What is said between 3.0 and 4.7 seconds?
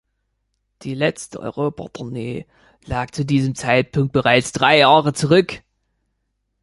zu diesem Zeitpunkt bereits